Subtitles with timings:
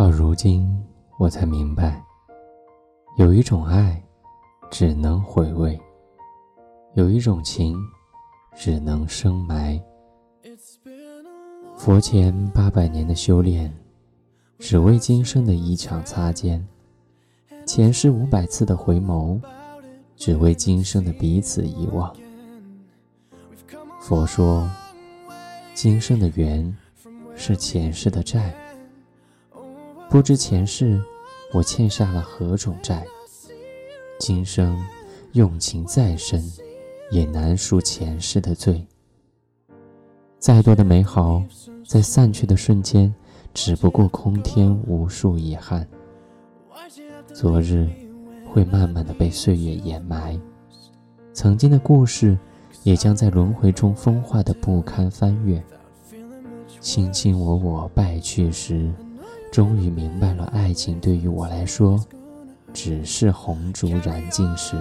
[0.00, 0.66] 到如今，
[1.18, 2.02] 我才明白，
[3.18, 4.02] 有一种爱，
[4.70, 5.78] 只能回味；
[6.94, 7.76] 有一种情，
[8.56, 9.78] 只能深埋。
[11.76, 13.70] 佛前八百年的修炼，
[14.58, 16.58] 只为今生的一场擦肩；
[17.66, 19.38] 前世五百次的回眸，
[20.16, 22.10] 只为今生的彼此遗忘。
[24.00, 24.66] 佛说，
[25.74, 26.74] 今生的缘，
[27.36, 28.54] 是前世的债。
[30.10, 31.00] 不知前世
[31.52, 33.06] 我欠下了何种债，
[34.18, 34.76] 今生
[35.34, 36.42] 用情再深，
[37.12, 38.84] 也难赎前世的罪。
[40.40, 41.40] 再多的美好，
[41.86, 43.14] 在散去的瞬间，
[43.54, 45.86] 只不过空添无数遗憾。
[47.32, 47.88] 昨日
[48.52, 50.36] 会慢慢的被岁月掩埋，
[51.32, 52.36] 曾经的故事
[52.82, 55.62] 也将在轮回中风化的不堪翻阅。
[56.80, 58.92] 卿卿我我败去时。
[59.50, 61.98] 终于明白了，爱情对于我来说，
[62.72, 64.76] 只是红烛燃尽时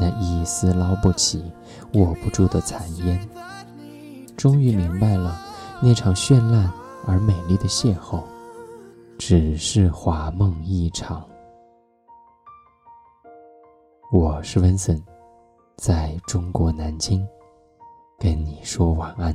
[0.00, 1.52] 那一丝捞不起、
[1.92, 3.28] 握不住的残烟。
[4.36, 5.38] 终于明白了，
[5.82, 6.72] 那场绚烂
[7.06, 8.22] 而美丽的邂逅，
[9.18, 11.28] 只是华梦一场。
[14.10, 15.02] 我是温森，
[15.76, 17.26] 在中国南京，
[18.18, 19.34] 跟你说晚安。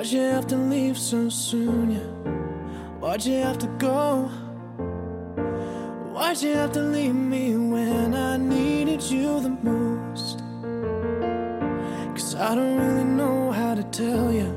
[0.00, 2.30] Why'd you have to leave so soon, yeah?
[3.00, 4.30] Why'd you have to go?
[6.14, 10.38] Why'd you have to leave me when I needed you the most?
[12.14, 14.48] Cause I don't really know how to tell you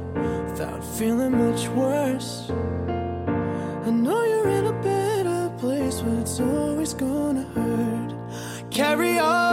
[0.48, 2.50] without feeling much worse.
[2.50, 8.14] I know you're in a better place, but it's always gonna hurt.
[8.72, 9.53] Carry on.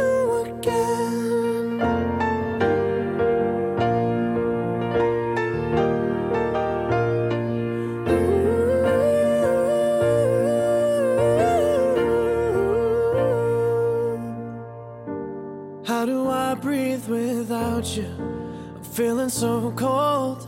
[18.91, 20.47] feeling so cold.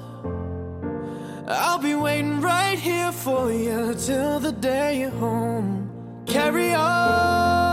[1.48, 5.90] I'll be waiting right here for you till the day you're home.
[6.26, 7.73] Carry on.